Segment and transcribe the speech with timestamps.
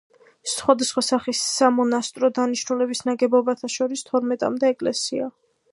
[0.51, 5.33] სხვადასხვა სახის სამონასტრო დანიშნულების ნაგებობათა შორის თორმეტამდე ეკლესიაა.